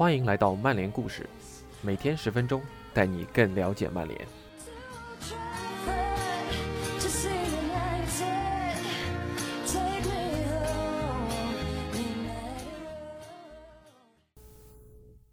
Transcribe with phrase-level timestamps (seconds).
[0.00, 1.28] 欢迎来到曼联故事，
[1.82, 2.62] 每天十分钟，
[2.94, 4.18] 带你更了解曼联。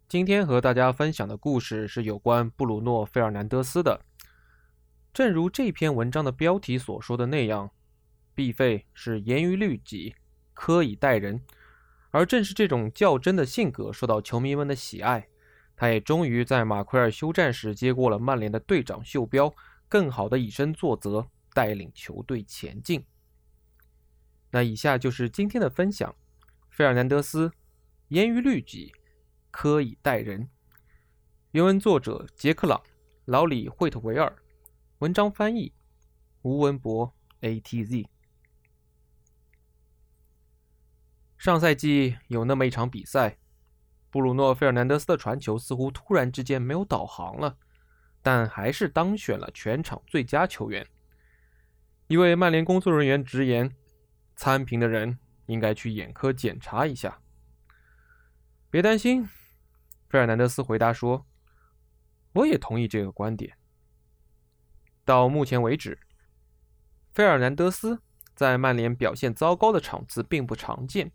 [0.09, 4.01] 今天和大家分享的故事是有关布鲁诺·费尔南德斯的。
[5.13, 7.71] 正如这篇文章的标题所说的那样，
[8.35, 10.13] 毕费是严于律己、
[10.53, 11.41] 苛以待人，
[12.11, 15.27] 而正是这种较真的性格受到球迷们的喜爱。
[15.75, 19.53] 他也终于在马奎尔休战时接过了曼联的队长袖标，
[19.87, 23.05] 更好的以身作则，带领球队前进。
[24.49, 26.15] 那以下就是今天的分享：
[26.69, 27.51] 费尔南德斯
[28.07, 28.93] 严于律己。
[29.49, 30.47] 苛以待人。
[31.51, 32.79] 原文作者杰克朗、
[33.25, 34.31] 老李·惠特维尔，
[34.99, 35.73] 文章翻译
[36.43, 38.05] 吴文博 （ATZ）。
[41.37, 43.37] 上赛季有那么一场比赛，
[44.09, 47.57] 布鲁诺·费尔南德斯的传球似乎突然之间没有导航了，
[48.21, 50.85] 但还是当选了全场最佳球员。
[52.07, 53.75] 一位曼联工作人员直言
[54.35, 57.21] ：“参评的人应该去眼科检查一下。”
[58.71, 59.27] 别担心。
[60.09, 61.27] 费尔南德斯回答说
[62.33, 63.57] ：“我也同意这个观点。
[65.05, 65.99] 到目前为止，
[67.13, 68.01] 费尔南德斯
[68.33, 71.11] 在曼联表现糟糕的场次并不常见。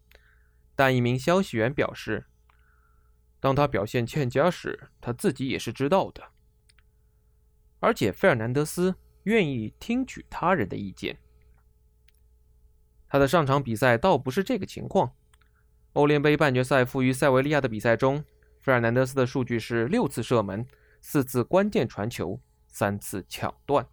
[0.83, 2.27] 但一名消息源表示，
[3.39, 6.33] 当他表现欠佳时，他自己也是知道的。
[7.79, 11.21] 而且，费尔南德斯愿意听取他人的意见。
[13.07, 15.15] 他的上场比赛倒不是这个情况。
[15.93, 18.25] 欧联杯半决赛负于塞维利亚的比赛中。”
[18.59, 20.67] 费尔南德斯的数据是六次射门、
[21.01, 23.87] 四次关键传球、三次抢断，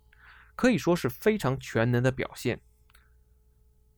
[0.56, 2.60] 可以说是非常全能的表现。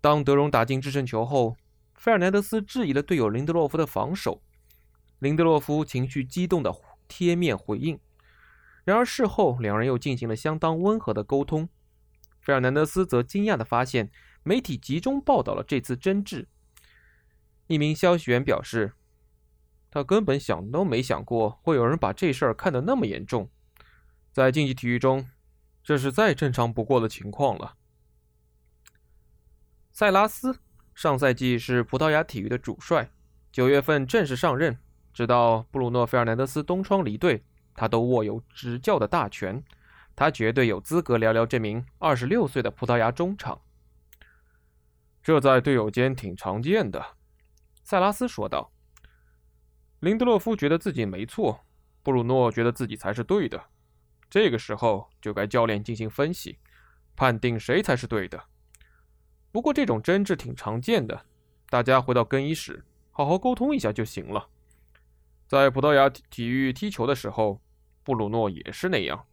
[0.01, 1.55] 当德容打进制胜球后，
[2.01, 4.41] 费尔南德斯质疑了队友林德洛夫的防守，
[5.19, 6.73] 林德洛夫情绪激动的
[7.07, 7.99] 贴面回应。
[8.83, 11.69] 然而事后两人又进行了相当温和的沟通。
[12.39, 14.09] 费尔南德斯则惊讶地发现，
[14.41, 16.47] 媒体集中报道了这次争执。
[17.67, 18.93] 一名消息源表示。
[19.91, 23.47] 他根本想都没想过会有人把这事儿看得那么严重。
[24.31, 25.29] 在竞技体育中，
[25.83, 27.75] 这是再正常不过的情况了。
[29.91, 30.57] 塞拉斯
[31.01, 33.09] 上赛季是葡萄牙体育的主帅，
[33.51, 34.77] 九月份正式上任，
[35.11, 39.63] 直到布鲁诺·费尔南德斯东窗离队，他都握有执教的大权。
[40.15, 43.59] 他绝对有资格聊聊这名二十六岁的葡萄牙中场。
[45.23, 47.03] 这在队友间挺常见的，
[47.83, 48.71] 塞拉斯说道。
[50.01, 51.61] 林德洛夫觉得自己没错，
[52.03, 53.59] 布鲁诺觉得自己才是对的。
[54.29, 56.59] 这个时候就该教练进行分析，
[57.15, 58.43] 判定谁才是对的。
[59.51, 61.25] 不过这种争执挺常见的，
[61.69, 64.47] 大家回到更衣室好好沟通一下就行了。
[65.47, 67.61] 在葡萄牙体育踢球的时候，
[68.03, 69.25] 布鲁诺也是那样，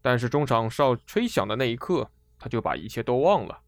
[0.00, 3.60] 但是中场哨吹响的那一刻，他就把一切都忘了。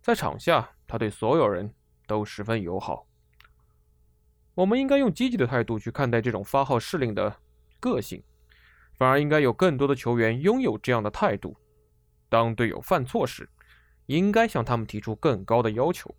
[0.00, 1.74] 在场下，他对所有人
[2.06, 3.06] 都十分友好。
[4.54, 7.36] 我们应该用积极的态度去看待这种发号施令的
[7.78, 8.22] 个性，
[8.94, 11.54] 反而应该有更多的球员拥有这样的态度。
[12.30, 13.48] 当队友犯错时，
[14.10, 16.12] 应该向他们提出更高的要求；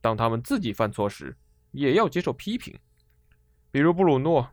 [0.00, 1.36] 当他们自己犯错时，
[1.70, 2.74] 也要接受批评。
[3.70, 4.48] 比如布鲁诺，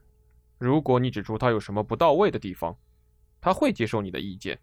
[0.57, 2.77] 如果你指出他有什么不到位的地方，
[3.39, 4.59] 他会接受你的意见。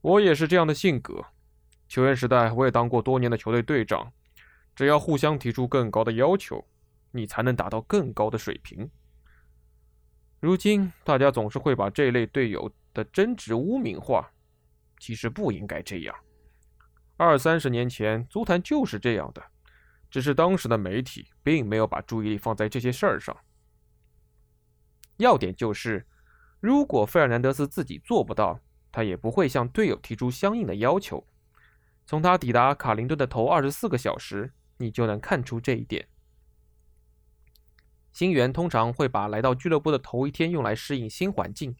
[0.00, 1.24] 我也是这样的性格。
[1.86, 4.12] 球员时代，我也当过多年的球队队长。
[4.74, 6.66] 只要互相提出更高的要求。
[7.16, 8.90] 你才能达到更高的水平。
[10.40, 14.28] 如今，大家总是会把这类队友的争执污名化，
[14.98, 16.23] 其实不应该这样。
[17.16, 19.42] 二三十年前，足坛就是这样的，
[20.10, 23.36] 只是当时的媒体并没有把注意力放在这些事儿上。
[25.18, 26.06] 要点就是，
[26.58, 28.58] 如果费尔南德斯自己做不到，
[28.90, 31.24] 他也不会向队友提出相应的要求。
[32.04, 36.08] 从他抵达卡林顿的头二十四个小时，你就能看出这一点。
[38.12, 41.76] 新员通常会把来到俱乐部的头一天用来适应新环境，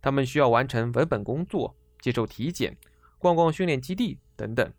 [0.00, 2.76] 他们需要完成文本工作、接受体检、
[3.18, 4.72] 逛逛训练基地等等。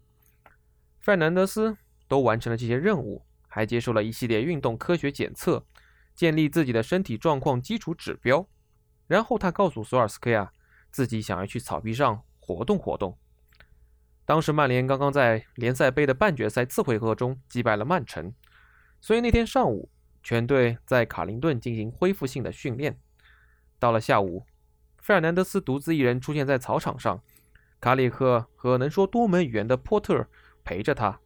[0.99, 1.77] 费尔南德斯
[2.07, 5.65] 都完成了这些任务，还接受了一系列运动科学检测，
[6.15, 8.47] 建立自己的身体状况基础指标。
[9.07, 10.51] 然后他告诉索尔斯克亚，
[10.91, 13.17] 自己想要去草皮上活动活动。
[14.25, 18.33] 当时曼联刚刚在联赛杯的半决赛次回合中击败了曼城，
[19.01, 19.89] 所以那天上午。
[20.25, 22.97] 全队在卡林顿进行恢复性的训练。
[23.77, 24.45] 到了下午，
[24.99, 27.21] 费尔南德斯独自一人出现在草场上，
[27.83, 30.25] 卡里克和能说多门语言的波特
[30.63, 31.19] 陪着他。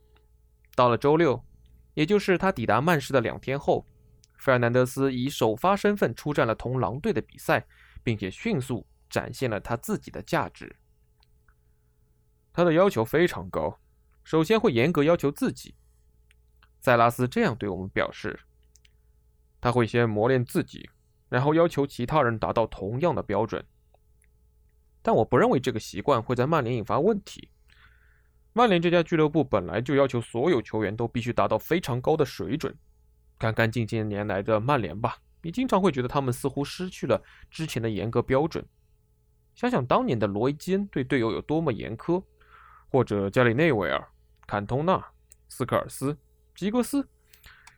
[0.74, 1.46] 到了周六，
[1.94, 3.86] 也就是他抵达曼市的两天后，
[4.40, 7.64] 费尔南德斯以首发身份出战了同狼队的比赛，
[8.02, 10.76] 并且迅速展现了他自己的价值。
[12.52, 13.78] 他的要求非常高，
[14.24, 15.76] 首先会严格要求自己。
[16.80, 18.40] 塞拉斯这样对我们表示：
[19.62, 20.90] 他会先磨练自己，
[21.30, 23.64] 然后要求其他人达到同样的标准。
[25.02, 27.50] 但我不认为这个习惯会在曼联引发问题。
[28.54, 32.76] 曼联这家俱乐部本来就要求所有球员都必须达到非常高的水准。
[33.38, 37.22] 看看近些年来的曼联吧，你经常会觉得他们似乎失去了
[37.52, 38.66] 之前的严格标准。
[39.54, 42.24] 想想当年的罗伊基恩对队友有多么严苛，
[42.90, 44.08] 或者加里内维尔、
[44.48, 45.04] 坎通纳、
[45.50, 46.18] 斯科尔斯、
[46.56, 47.08] 吉格斯，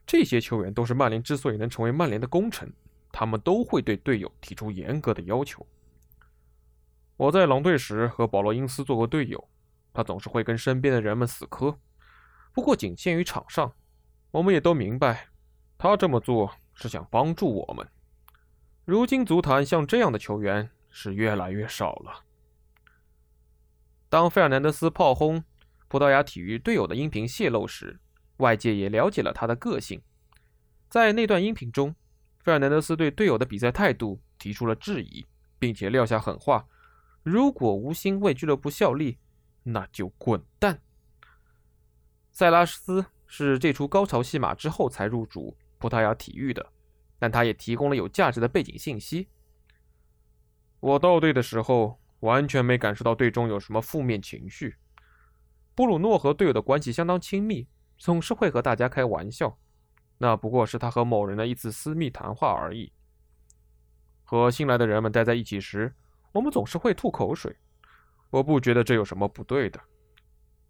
[0.07, 2.71] 这些球员都是曼联之所以能成为曼联的功臣，
[3.11, 5.65] 他们都会对队友提出严格的要求。
[7.19, 9.49] 我在狼队时和保罗·因斯做过队友，
[9.91, 11.77] 他总是会跟身边的人们死磕，
[12.53, 13.73] 不过仅限于场上。
[14.31, 15.27] 我们也都明白，
[15.77, 17.85] 他这么做是想帮助我们。
[18.85, 22.23] 如今足坛像这样的球员是越来越少了。
[24.07, 25.43] 当费尔南德斯炮轰
[25.89, 27.99] 葡萄牙体育队友的音频泄露时，
[28.37, 30.01] 外界也了解了他的个性。
[30.87, 31.93] 在那段音频中，
[32.41, 35.27] 费尔南德斯对队友的比赛态度提出了质疑，
[35.59, 36.65] 并且撂下狠话。
[37.23, 39.19] 如果无心为俱乐部效力，
[39.63, 40.81] 那就滚蛋。
[42.31, 46.65] 塞拉斯是这出高潮戏码之后才入主葡萄牙体育的，
[47.19, 49.27] 但他也提供了有价值的背景信息。
[50.79, 54.77] 我到队的时候，完全没感受到队中有什么负面情绪。
[55.75, 57.67] 布鲁诺和队友的关系相当亲密，
[57.97, 59.59] 总是会和大家开玩笑，
[60.17, 62.93] 那不过是他和某人的一次私密谈话而已。
[64.23, 65.93] 和新来的人们待在一起时。
[66.31, 67.55] 我们总是会吐口水，
[68.29, 69.79] 我不觉得这有什么不对的。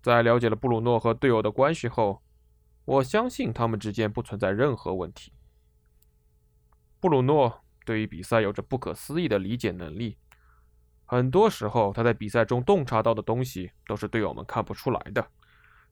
[0.01, 2.21] 在了解了布鲁诺和队友的关系后，
[2.85, 5.33] 我相信他们之间不存在任何问题。
[7.01, 10.17] 布鲁诺对于比赛有着不可思议的理解能力，
[11.05, 15.27] 很多时候他在比赛中洞察到的东西都是队友们看不出来的，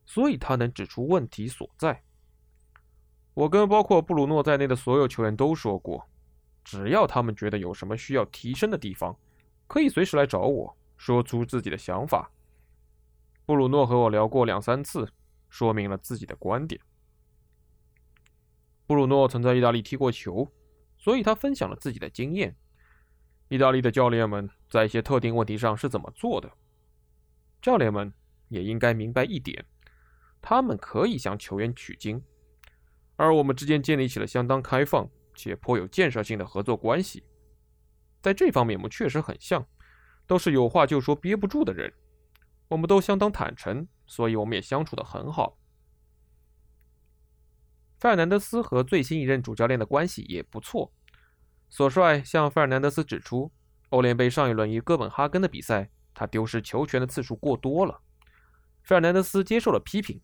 [0.06, 2.02] 所以他能指出问题所在。
[3.34, 6.08] 我跟包括布鲁诺在内的所有球员都说过，
[6.63, 9.16] 只要他们觉得有什么需要提升的地方。
[9.68, 12.31] 可以随时来找我说出自己的想法。
[13.46, 15.08] 布鲁诺和我聊过两三次，
[15.50, 16.81] 说明了自己的观点。
[18.86, 20.50] 布鲁诺曾在意大利踢过球，
[20.98, 22.56] 所以他分享了自己的经验。
[23.50, 26.52] 意大利的教练们在一些特定问题上是怎么做的？
[27.62, 28.13] 教练们
[28.50, 29.66] 也应该明白一点：
[30.42, 32.22] 他们可以向球员取经，
[33.16, 37.24] 而我们之间建立起了相当开放且颇有建设性的合作关系。
[38.27, 39.65] 在这方面，我们确实很像，
[40.25, 41.94] 都是有话就说、憋不住的人。
[42.68, 45.57] 我们都相当坦诚，所以我们也相处得很好。
[47.97, 50.91] 费尔南德斯和最新一任主教练的关系也不错。
[51.69, 53.50] 索帅向费尔南德斯指出，
[53.91, 58.01] 欧联杯上一轮与哥本哈根的比赛，他丢失球权的次数过多了。
[58.83, 60.19] 费尔南德斯接受了批评，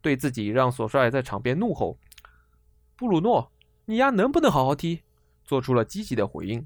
[0.00, 1.98] 对自己让索帅在场边怒吼
[2.94, 3.50] ：“布鲁诺，
[3.86, 5.02] 你丫能不能好好踢？”
[5.44, 6.64] 做出了积极的回应。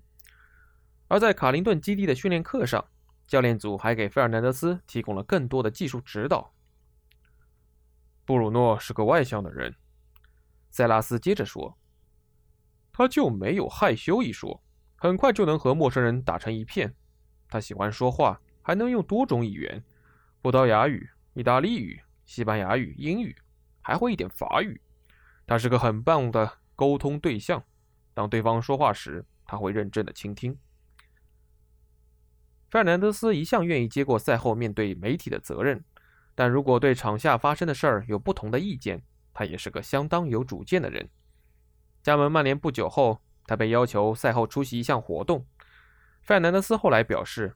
[1.13, 2.83] 而在卡林顿基地的训练课上，
[3.27, 6.55] 教练组还给费尔南德斯提供了更多的技术指导。
[8.25, 9.77] 布鲁诺是个外向的人，
[10.71, 11.77] 塞拉斯接着说
[12.95, 14.63] ：“他就没有害羞一说，
[14.97, 16.95] 很快就能和陌生人打成一片。
[17.47, 19.85] 他喜欢说话，还能用多种语言：
[20.41, 23.37] 葡萄牙语、意大利语、西班牙语、英语，
[23.83, 24.81] 还会一点法语。
[25.47, 27.63] 他是个很棒的沟通对象。
[28.15, 30.59] 当对方说话时，他会认真的倾听。”
[32.73, 35.85] 费尔南德斯一向愿意接过赛后面对媒体的责任，
[36.35, 39.03] 但如果对场下发生的事儿有不同的意见，
[39.35, 41.11] 他也是个相当有主见的人。
[42.03, 45.47] 加盟曼联不久后，他被要求赛后出席一项活动。
[46.23, 47.55] 费尔南德斯后来表示：“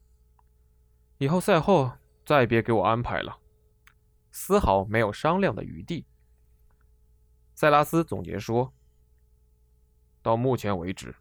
[1.16, 1.92] 以后赛后
[2.26, 3.38] 再别给我安排了，
[4.30, 6.04] 丝毫没有商量的余地。”
[7.56, 8.74] 塞拉斯总结说
[10.20, 11.14] ：“到目前为止，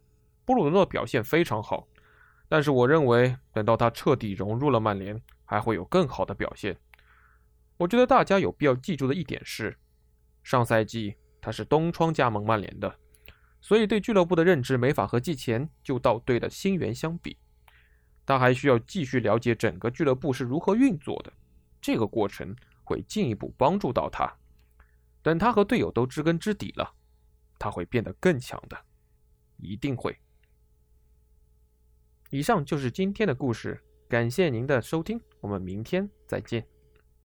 [0.44, 1.88] 布鲁诺表现非常好。”
[2.48, 6.76] 但是我认为，等到他彻底融入了曼联，还会有更好的表现。
[7.76, 9.76] 我觉得大家有必要记住的一点是，
[10.42, 12.98] 上赛季他是东窗加盟曼联的，
[13.60, 17.36] 所以对俱乐部的认知没法和季前就到队的新援相比。
[18.24, 21.32] 他还需要继续了解整个俱乐部是如何运作的，
[21.80, 24.32] 这个过程会进一步帮助到他。
[25.22, 26.94] 等他和队友都知根知底了，
[27.58, 28.76] 他会变得更强的，
[29.58, 30.16] 一定会。
[32.36, 36.75] 以上就是今天的故事，感谢您的收听，我们明天再见。